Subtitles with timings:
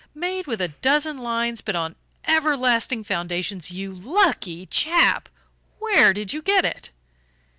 [0.15, 1.95] Made with a dozen lines but on
[2.25, 3.69] everlasting foundations.
[3.69, 5.29] You lucky chap,
[5.77, 6.89] where did you get it?"